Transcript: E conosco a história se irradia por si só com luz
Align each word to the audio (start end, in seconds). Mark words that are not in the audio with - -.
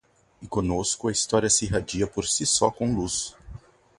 E 0.41 0.47
conosco 0.47 1.07
a 1.07 1.11
história 1.11 1.47
se 1.47 1.65
irradia 1.65 2.07
por 2.07 2.25
si 2.27 2.43
só 2.43 2.71
com 2.71 2.91
luz 2.95 3.35